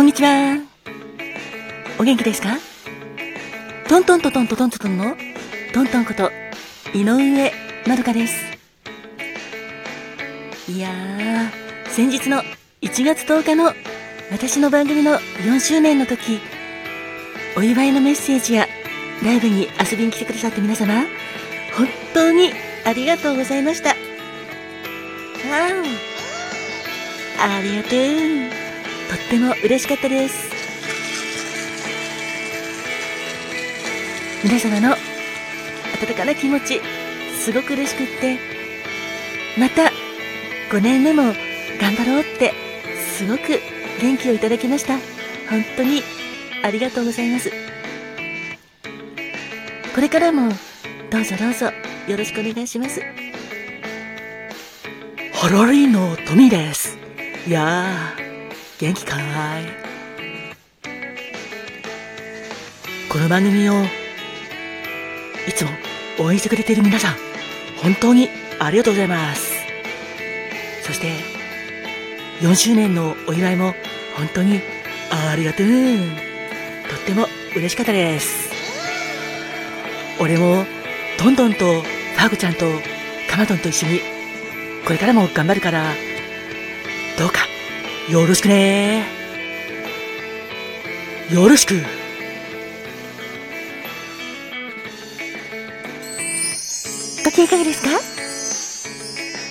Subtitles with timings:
[0.00, 0.56] こんにちは。
[1.98, 2.56] お元気ですか？
[3.86, 5.14] トントントントントントンの
[5.74, 6.30] トントンこと
[6.94, 7.52] 井上
[7.86, 8.34] まどかです。
[10.70, 12.42] いやー、先日の
[12.80, 13.74] 1月10日の
[14.30, 16.40] 私の番組の4周年の時、
[17.54, 18.66] お祝いのメッセージや
[19.22, 20.94] ライブに遊びに来てくださった皆様、
[21.76, 22.54] 本当に
[22.86, 23.90] ありがとうございました。
[23.90, 23.94] あ
[27.38, 27.96] ありがと
[28.56, 28.59] う。
[29.10, 30.48] とっても嬉しかったです。
[34.44, 34.94] 皆様の
[36.00, 36.80] 温かな気持ち、
[37.34, 38.38] すごく嬉しくって、
[39.58, 39.90] また
[40.70, 41.24] 5年目も
[41.80, 42.54] 頑張ろうって、
[43.16, 43.60] すごく
[44.00, 44.96] 元気をいただきました。
[45.50, 46.02] 本当に
[46.62, 47.50] ありがとうございます。
[49.92, 50.52] これからも
[51.10, 51.72] どうぞどうぞ
[52.06, 53.00] よろしくお願いします。
[55.32, 56.96] ハラリーのトミーです。
[57.48, 58.14] いや、
[58.80, 59.66] 元気かーい。
[63.10, 63.74] この番組を
[65.46, 65.70] いつも
[66.18, 67.14] 応援してくれている皆さん、
[67.82, 69.52] 本当にありがとうございます。
[70.82, 71.12] そして、
[72.40, 73.74] 4周年のお祝いも
[74.16, 74.62] 本当に
[75.10, 75.66] ありがとう。
[76.88, 78.48] とっても嬉しかったです。
[80.18, 80.64] 俺も、
[81.18, 82.64] トントンとファーグちゃんと
[83.30, 84.00] カマトンと一緒に、
[84.86, 85.92] これからも頑張るから、
[87.18, 87.49] どうか、
[88.08, 89.06] よろしくね
[91.32, 91.74] よろしく
[97.24, 97.88] ご機嫌いかがですか？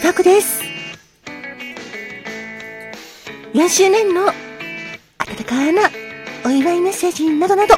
[0.00, 0.62] ファーグです。
[3.54, 4.34] 4周年の温
[5.46, 5.88] かな
[6.44, 7.76] お祝いメッセージなどなど、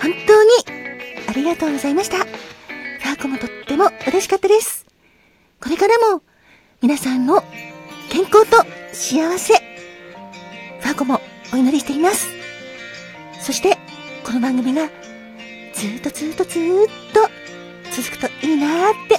[0.00, 0.50] 本当に
[1.28, 2.18] ありがとうございました。
[2.18, 4.86] ファーコもとっても嬉しかったです。
[5.60, 6.22] これからも
[6.80, 7.44] 皆さんの
[8.10, 9.54] 健康と幸せ、
[10.92, 11.20] ファーコも
[11.54, 12.28] お祈りしています。
[13.40, 13.78] そして、
[14.26, 14.90] この番組が
[15.72, 16.62] ずっとずっとずっ
[17.14, 17.20] と
[17.90, 19.16] 続くといいなーって、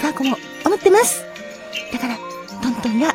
[0.00, 1.24] ファーコも思ってます。
[1.92, 2.16] だから、
[2.62, 3.12] トントンや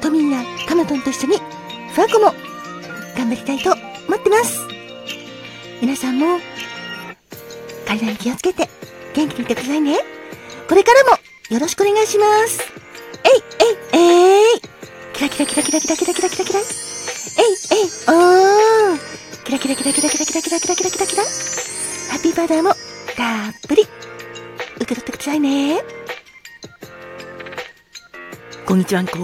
[0.00, 2.32] トミーやカマトンと一緒に、ファーコも
[3.16, 4.60] 頑張りたいと思ってます。
[5.82, 6.38] 皆さんも、
[7.88, 8.68] 体に気をつけて、
[9.14, 9.98] 元気にいてくださいね。
[10.68, 11.18] これからも、
[11.50, 12.62] よろしくお願いします。
[13.24, 14.60] えい、えい、えい。
[15.12, 16.89] キラキラキラキラキラキラキラキラキラ。
[17.22, 19.44] えい、えい、おー。
[19.44, 21.22] キラキラキラキラキラキラキラキラキラキラキラ。
[21.22, 22.70] ハッピーバーダーも、
[23.14, 23.82] たっぷり、
[24.76, 25.82] 受け取ってくださいね。
[28.64, 29.18] こんにちはんこ。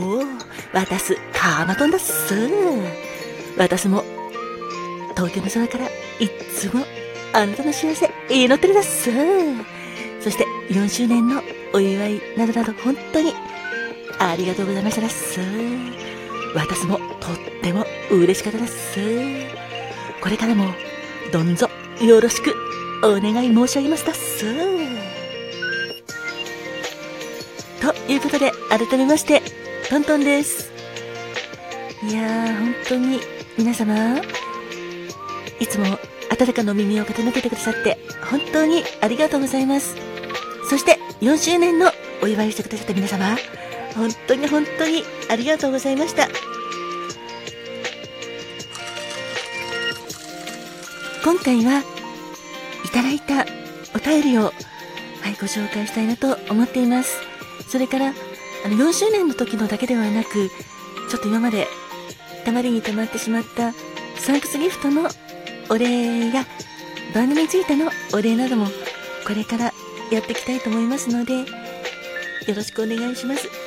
[0.75, 2.35] 私、カーマトンだっす。
[3.57, 4.05] 私も、
[5.17, 6.85] 東京の空から、いつも、
[7.33, 9.11] あなたの幸せ、祈ってるだっす。
[10.21, 11.43] そして、4周年の
[11.73, 13.33] お祝いなどなど、本当に、
[14.19, 16.06] ありがとうございましただっす。
[16.57, 18.99] 私も、とっても嬉しかったです。
[20.23, 20.73] これからも、
[21.31, 21.69] どんぞ、
[22.01, 22.55] よろしく、
[23.05, 24.45] お願い申し上げますだっす。
[27.79, 29.43] ということで、改めまして、
[29.91, 30.73] トントンです。
[32.03, 33.21] いやー、本当に、
[33.59, 34.19] 皆様、
[35.61, 35.99] いつも
[36.31, 37.99] 温かな耳を傾けてくださって、
[38.31, 39.95] 本当にありがとうございます。
[40.71, 41.93] そして、4周年の
[42.23, 43.37] お祝いをしてくださった皆様、
[43.97, 46.29] 本当に本当にありがとうございました。
[51.25, 51.83] 今回は、
[52.85, 53.45] いただいた
[53.95, 54.53] お便りを、はい、
[55.41, 57.21] ご紹介したいなと思っています。
[57.69, 58.09] それから、
[58.65, 60.51] あの、4周年の時のだけではなく、
[61.11, 61.67] ちょっと今まで、
[62.45, 63.73] たまりに溜まってしまった
[64.21, 65.09] サンクスギフトの
[65.69, 66.47] お礼や、
[67.13, 68.67] 番組についてのお礼なども、
[69.27, 69.73] これから
[70.13, 71.45] やっていきたいと思いますので、よ
[72.55, 73.66] ろしくお願いします。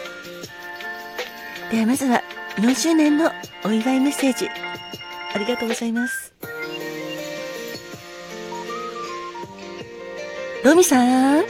[1.71, 2.23] ではまずは、
[2.57, 3.31] 4周年の
[3.63, 6.33] お祝いメッセージ、ありがとうございます。
[10.63, 11.45] ロミさん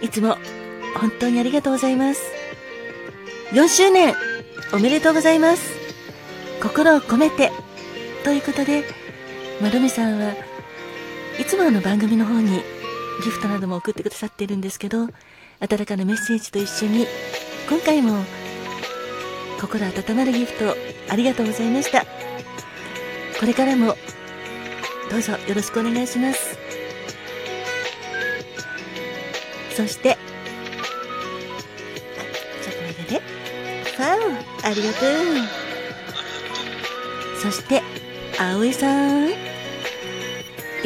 [0.00, 0.38] いつも
[0.98, 2.22] 本当にありがとうございます。
[3.52, 4.14] 4周年
[4.72, 5.70] おめでとうございます。
[6.62, 7.52] 心を込めて
[8.24, 8.84] ということで、
[9.60, 10.32] まどみさんは
[11.38, 12.62] いつもあの番組の方に
[13.22, 15.08] ギフトなども送ってくださってるんですけど、
[15.60, 17.06] 温かなメッセージと一緒に
[17.68, 18.24] 今回も
[19.60, 20.76] 心温まるギフト
[21.08, 22.04] ありがとうございました。
[23.40, 23.96] これからも
[25.10, 26.58] どうぞよろしくお願いします。
[29.74, 30.16] そして、
[32.62, 33.22] ちょっと待ってね。
[33.96, 34.20] ファン、
[34.62, 35.06] ありがと
[37.40, 37.42] う。
[37.42, 37.82] そして、
[38.38, 39.30] 葵さん。
[39.30, 39.32] い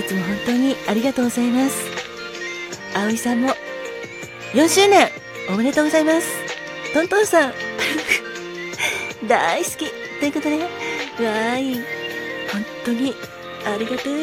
[0.07, 1.77] つも本当にありがとうございます。
[2.95, 3.51] 葵さんも、
[4.55, 5.09] 4周年、
[5.51, 6.38] おめでとうございます。
[6.99, 7.53] トントンさん、
[9.29, 9.77] 大好き。
[10.19, 11.85] ということで、わーい。
[12.53, 13.15] 本当に、
[13.65, 14.15] ありがとう。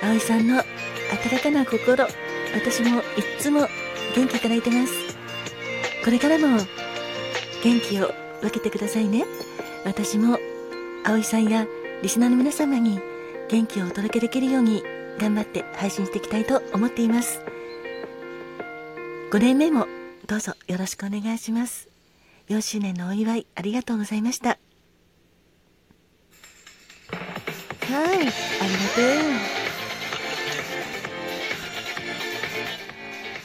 [0.00, 0.64] 葵さんの温
[1.42, 2.06] かな心、
[2.54, 3.04] 私もいっ
[3.40, 3.66] つも
[4.14, 4.92] 元気いただいてます。
[6.04, 6.58] これからも
[7.64, 9.24] 元気を分けてくださいね。
[9.84, 10.38] 私も
[11.02, 11.66] 葵さんや
[12.00, 13.00] リスナーの皆様に
[13.48, 14.84] 元気をお届けできるように
[15.18, 17.40] 頑張って配信していきたいと思っています。
[19.32, 19.88] 5年目も
[20.26, 21.88] どうぞよろしくお願いします。
[22.48, 24.48] 4周年のお祝いありがとうございました。
[24.48, 24.56] は
[28.06, 29.54] い、ありがとう。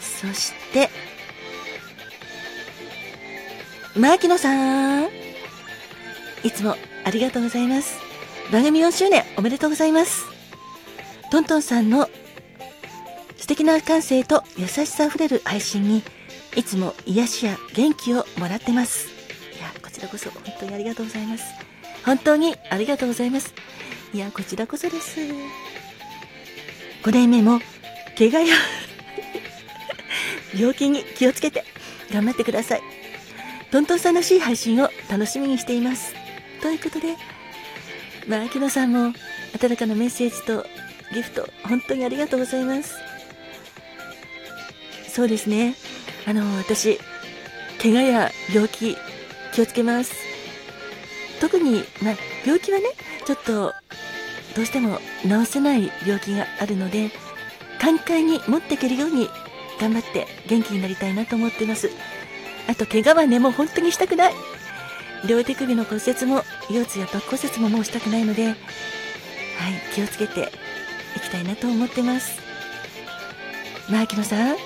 [0.02, 0.90] そして、
[3.96, 5.10] 牧野さん。
[6.44, 8.00] いつもありがとうございます。
[8.54, 10.26] 番組4周年おめでとうございます。
[11.30, 12.10] トントンさんの
[13.36, 16.04] 素敵な感性と優しさあふれる配信に
[16.56, 19.08] いつも癒しや元気をもらってます。
[19.58, 21.46] いや、こちらこそ本当にありがとうございます。
[22.06, 23.54] 本当にありがとうございます。
[24.14, 25.20] いや、こちらこそです。
[27.04, 27.60] 5年目も、
[28.18, 28.56] 怪我や
[30.58, 31.64] 病気に気をつけて
[32.12, 32.82] 頑張ってください。
[33.72, 36.14] トントンさんらしい配信を楽しみにしています。
[36.62, 37.16] ということで、
[38.28, 39.14] まあ、秋野さんも
[39.54, 40.66] 温かなメッセージと
[41.14, 42.96] ギフト、本当にありがとうございます。
[45.08, 45.76] そうですね。
[46.26, 47.00] あの、私、
[47.82, 48.98] 怪我や病気、
[49.54, 50.14] 気をつけます。
[51.40, 52.86] 特に、まあ、病気はね、
[53.26, 53.74] ちょっと、
[54.56, 57.12] どうしても治せない病気があるので、
[57.80, 59.30] 寛解に持っていけるように
[59.80, 61.90] 頑張って元気になりたいなと思っています。
[62.68, 64.34] あと、怪我はね、もう本当にしたくない。
[65.28, 68.56] 両手首の骨折も、腰痛や突骨折ももうしたくないので、はい、
[69.94, 70.52] 気をつけて
[71.16, 72.40] いきたいなと思ってます。
[73.90, 74.58] まあ、秋野さん、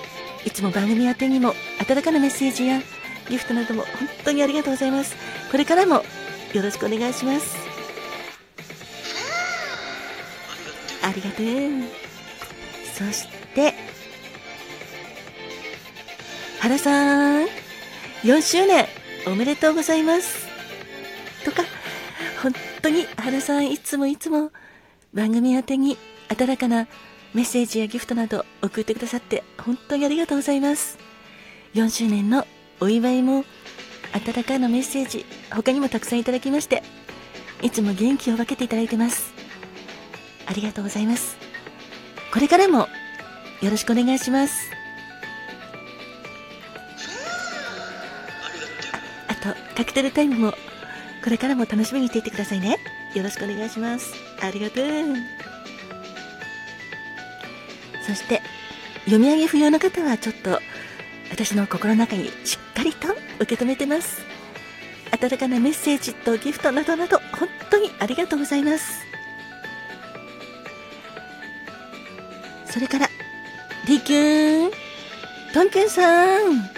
[0.44, 2.80] いつも番組宛にも温かなメッセージや
[3.28, 5.16] ギフトなども本当にありがとうございます。
[5.50, 6.04] これからも
[6.52, 7.56] よろしくお願いします。
[11.02, 12.04] ありがとう。
[12.94, 13.74] そして、
[16.60, 17.46] 原さん、
[18.22, 18.86] 4周年
[19.26, 20.46] おめでとうございます。
[21.44, 21.62] とか、
[22.42, 22.52] 本
[22.82, 24.50] 当に原さんいつもいつも
[25.12, 25.98] 番組宛に
[26.28, 26.86] 温かな
[27.34, 30.98] メッセージやギフトなど送ってくださって本当にありがとうございます。
[31.74, 32.46] 4周年の
[32.80, 33.44] お祝いも
[34.12, 36.84] 温かなメッセージ他にもたくさんいただきまして
[37.62, 39.32] いつも元気を分けていただいてます。
[40.46, 41.36] ありがとうございます。
[42.32, 42.88] これからも
[43.62, 44.70] よろしくお願いします。
[49.26, 50.54] あと、カクテルタイムも
[51.24, 52.76] これからも楽しみにしていてくださいね。
[53.14, 54.12] よろしくお願いします。
[54.40, 55.53] ありがとう。
[58.06, 58.42] そして、
[59.04, 60.60] 読み上げ不要の方はちょっと、
[61.30, 63.08] 私の心の中にしっかりと
[63.40, 64.22] 受け止めてます。
[65.10, 69.04] 温かなメッセージとギフトなどなど、本当にありがとうございます。
[72.66, 73.08] それから、
[73.86, 74.70] リキューン、
[75.54, 76.70] トンキュンさん、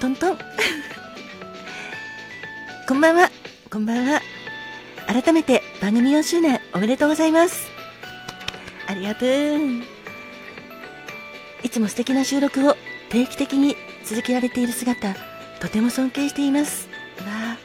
[0.00, 0.38] トントン、
[2.88, 3.30] こんばんは、
[3.70, 4.20] こんばんは。
[5.06, 7.63] 改めて番組4周年おめでとうございます。
[8.94, 9.28] ありがとう。
[11.64, 12.76] いつも素敵な収録を
[13.08, 15.16] 定期的に続けられている姿、
[15.58, 16.88] とても尊敬しています。
[17.18, 17.58] わあ、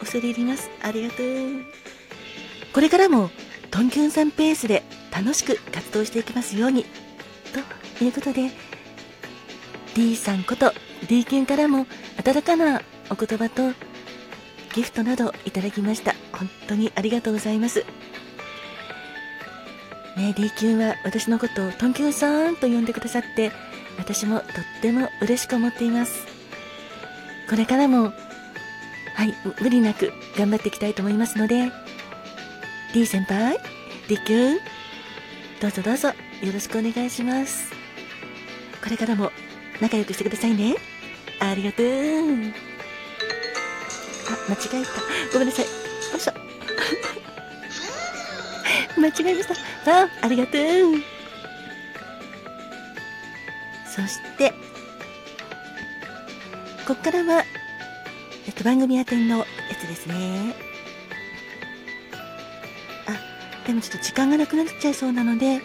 [0.00, 0.70] 恐れ入ります。
[0.82, 1.26] ありがとう。
[2.72, 3.30] これからも、
[3.70, 6.84] トンキュンさんペースで楽しく活動していきますように。
[7.98, 8.50] ということで、
[9.94, 10.72] D さんこと
[11.06, 11.86] D キュンからも
[12.18, 13.72] 温かなお言葉と
[14.74, 16.16] ギフトなどいただきました。
[16.32, 17.84] 本当にありがとうございます。
[20.16, 23.50] ね、D 級は私のことをトンキュンさんと呼んでくださって、
[23.98, 24.48] 私もとっ
[24.80, 26.26] ても嬉しく思っています。
[27.48, 28.12] これからも、
[29.14, 31.70] はい、無理なく頑張っていきたいと思いますので、
[32.94, 33.58] D 先輩、
[34.08, 34.58] D 級、
[35.60, 36.14] どうぞどうぞよ
[36.52, 37.70] ろしくお願いします。
[38.82, 39.30] これからも
[39.80, 40.76] 仲良くしてくださいね。
[41.40, 41.86] ありがとう。
[41.86, 41.90] あ、
[44.48, 45.32] 間違えた。
[45.32, 45.64] ごめんなさい。
[45.64, 45.70] よ
[46.16, 46.51] いしょ。
[49.02, 49.48] 間違えまし
[49.84, 50.02] た。
[50.04, 50.62] あ、ありがとう。
[53.86, 54.52] そして、
[56.86, 57.44] こっからは、
[58.46, 59.44] えっと、番組宛てのや
[59.78, 60.54] つですね。
[63.06, 65.60] あ、でもちょっと時間がなくなっちゃいそうなので、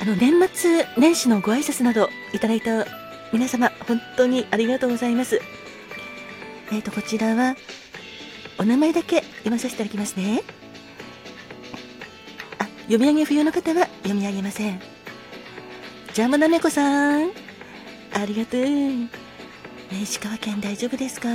[0.00, 2.86] あの、年末年始のご挨拶などいただいた
[3.32, 5.40] 皆様、本当にありがとうございます。
[6.70, 7.56] えっ、ー、と、こちらは、
[8.58, 10.42] お名前だけ読まさせていただきますね。
[12.92, 14.78] 読み上げ不要の方は読み上げません。
[16.12, 17.30] ジャムナメコさん、
[18.12, 18.62] ありがとう。
[20.02, 21.28] 石川県大丈夫ですか？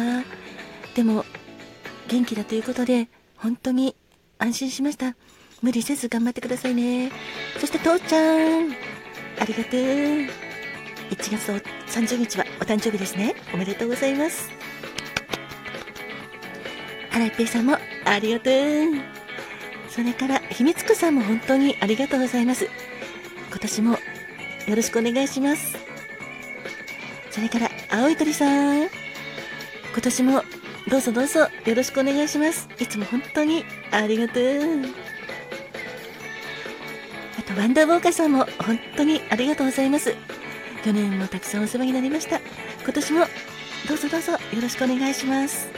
[0.93, 1.25] ても
[2.09, 3.95] 元気だということで、本当に
[4.37, 5.15] 安心しました。
[5.63, 7.11] 無理せず頑張ってくださいね。
[7.59, 8.71] そして、父ちゃん、
[9.39, 9.79] ありがとう。
[9.79, 10.29] 1
[11.17, 13.33] 月30日はお誕生日ですね。
[13.51, 14.51] おめでとうございます。
[17.09, 19.16] 原一平さんもありがとう。
[19.97, 22.69] それから、秘密子さんも本当にありがとうございます。
[23.49, 23.91] 今年も
[24.67, 25.75] よろしくお願いします。
[27.31, 28.81] それから、青い鳥さん。
[28.83, 28.89] 今
[29.99, 30.43] 年も
[30.87, 32.69] どうぞどうぞよろしくお願いします。
[32.79, 34.43] いつも本当にありがとう。
[37.39, 40.13] あと、ワンダーウォーカーさんも本当にありがとうございます。
[40.85, 42.39] 去年もたくさんお世話になりました。
[42.83, 43.25] 今年も
[43.87, 45.76] どうぞどうぞよろしくお願いします。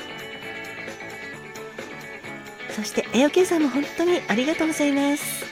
[2.80, 5.46] そして、エオケイさんも本当にありがとうございます。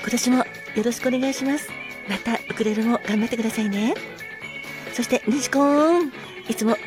[0.00, 0.44] 今年もよ
[0.84, 1.68] ろしくお願いします。
[2.08, 3.92] また、ウクレレも頑張ってくださいね。
[4.94, 6.12] そして、ニシコーン、
[6.48, 6.78] いつも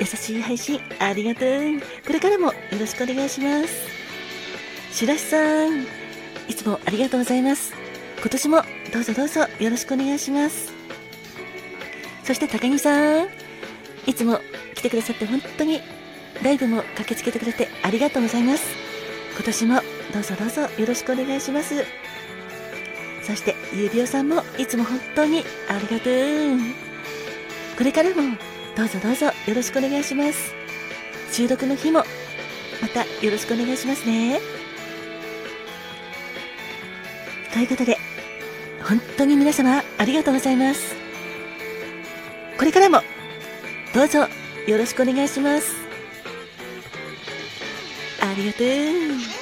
[0.00, 1.80] 優しい配信ありがとう。
[2.06, 4.96] これからもよろしくお願いします。
[4.96, 5.36] しらしさ
[5.68, 5.82] ん、
[6.48, 7.74] いつもありがとうございます。
[8.18, 8.62] 今年も
[8.94, 10.72] どうぞどうぞよろしくお願いします。
[12.24, 13.28] そして高木さん、
[14.06, 14.40] いつも
[14.74, 15.82] 来てくださって本当に
[16.42, 18.64] ライブも駆けつけてくれてありがとうございます。
[19.34, 19.80] 今年も
[20.12, 21.84] どうぞどうぞよろしくお願いします。
[23.22, 26.86] そして、ゆうびおさんもいつも本当にありがとう。
[27.76, 28.36] これからも
[28.76, 30.54] どうぞどうぞよろしくお願いします。
[31.32, 32.04] 収録の日も
[32.80, 34.40] またよろしくお願いしますね。
[37.52, 37.98] ということで、
[38.82, 40.94] 本当に皆様ありがとうございます。
[42.58, 43.00] これからも
[43.92, 44.28] どうぞ
[44.66, 45.85] よろしくお願いします。
[48.36, 49.35] ありがとう。